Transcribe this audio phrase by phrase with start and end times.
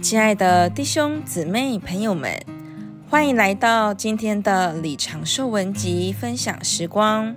[0.00, 2.40] 亲爱的弟兄姊妹朋友们，
[3.10, 7.34] 欢迎来到今天的李长寿文集分享时光。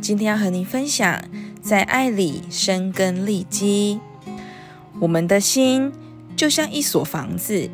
[0.00, 1.22] 今天要和您分享，
[1.60, 3.98] 在爱里生根立基。
[5.00, 5.92] 我们的心
[6.36, 7.68] 就像一所房子，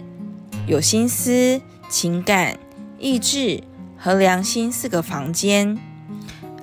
[0.67, 1.61] 有心思、
[1.91, 2.59] 情感、
[2.99, 3.63] 意志
[3.99, 5.79] 和良心四个房间。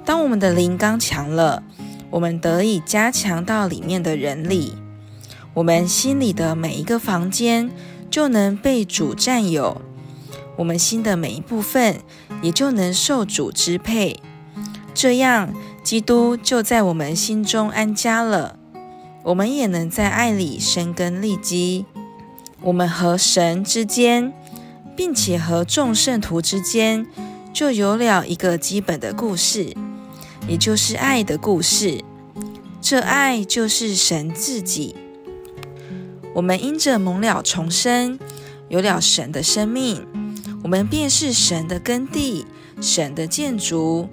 [0.03, 1.61] 当我们的灵刚强了，
[2.09, 4.73] 我们得以加强到里面的人里。
[5.53, 7.69] 我们心里的每一个房间
[8.09, 9.79] 就能被主占有，
[10.55, 11.99] 我们心的每一部分
[12.41, 14.19] 也就能受主支配。
[14.95, 15.53] 这样，
[15.83, 18.57] 基督就在我们心中安家了，
[19.23, 21.85] 我们也能在爱里生根立基。
[22.61, 24.33] 我们和神之间，
[24.95, 27.05] 并且和众圣徒之间，
[27.53, 29.75] 就有了一个基本的故事，
[30.47, 32.03] 也就是爱的故事。
[32.81, 34.95] 这爱就是神自己。
[36.33, 38.17] 我们因着蒙了重生，
[38.67, 40.05] 有了神的生命，
[40.63, 42.45] 我们便是神的耕地，
[42.81, 44.09] 神的建筑。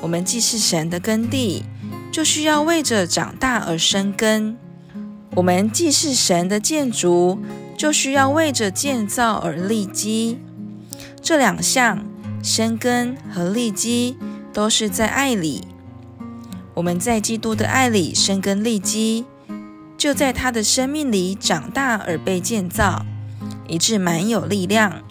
[0.00, 1.64] 我们既是神的耕地，
[2.12, 4.56] 就需要为着长大而生根；
[5.34, 7.40] 我们既是神的建筑，
[7.76, 10.38] 就需要为着建造而立基。
[11.20, 12.06] 这两项，
[12.42, 14.16] 生根和立基，
[14.52, 15.64] 都是在爱里。
[16.74, 19.24] 我们在基督的爱里生根立基。
[20.00, 23.04] 就在他的生命里长大而被建造，
[23.68, 25.02] 以致满有力量，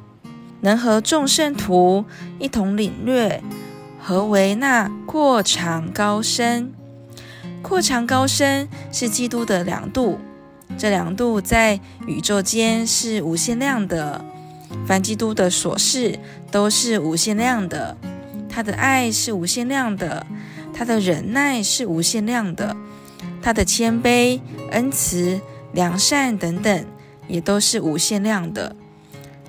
[0.61, 2.05] 能和众圣徒
[2.39, 3.43] 一同领略
[3.99, 6.73] 何为那阔长高深。
[7.61, 10.17] 阔长高深是基督的量度，
[10.75, 14.25] 这量度在宇宙间是无限量的。
[14.87, 16.17] 凡基督的所事
[16.49, 17.95] 都是无限量的，
[18.49, 20.25] 他的爱是无限量的，
[20.73, 22.75] 他的忍耐是无限量的。
[23.41, 24.39] 他的谦卑、
[24.71, 25.39] 恩慈、
[25.73, 26.85] 良善等等，
[27.27, 28.75] 也都是无限量的。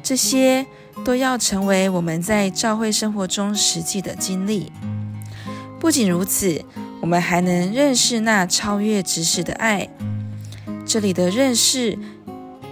[0.03, 0.67] 这些
[1.05, 4.73] 都要成为我们在教会生活中实际的经历。
[5.79, 6.65] 不仅如此，
[7.01, 9.89] 我们还能认识那超越知识的爱。
[10.85, 11.99] 这里的认识，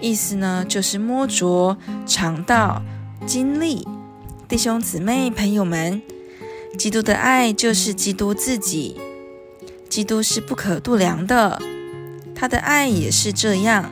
[0.00, 1.76] 意思呢，就是摸着、
[2.06, 2.82] 尝到、
[3.26, 3.86] 经历。
[4.48, 6.02] 弟兄姊妹、朋友们，
[6.78, 8.98] 基督的爱就是基督自己。
[9.88, 11.60] 基督是不可度量的，
[12.34, 13.90] 他的爱也是这样，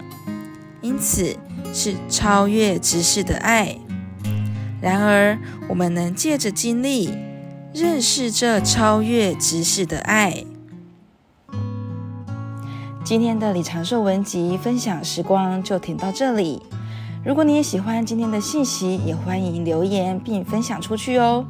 [0.83, 1.37] 因此
[1.73, 3.79] 是超越知识的爱。
[4.81, 7.11] 然而，我们能借着经历
[7.75, 10.45] 认识这超越知识的爱。
[13.03, 16.63] 今天的李长寿文集分享时光就停到这里。
[17.25, 21.47] 如果你也喜欢今天的信息，也欢迎留言并分享出去哦。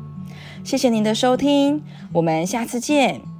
[0.64, 1.82] 谢谢您的收听，
[2.12, 3.35] 我们下次见。